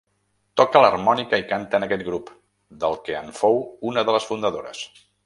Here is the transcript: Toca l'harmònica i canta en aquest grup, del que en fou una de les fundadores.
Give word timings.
Toca 0.59 0.79
l'harmònica 0.83 1.39
i 1.41 1.45
canta 1.51 1.79
en 1.81 1.85
aquest 1.87 2.05
grup, 2.09 2.31
del 2.85 2.97
que 3.05 3.19
en 3.21 3.29
fou 3.41 3.61
una 3.91 4.09
de 4.09 4.17
les 4.17 4.31
fundadores. 4.31 4.83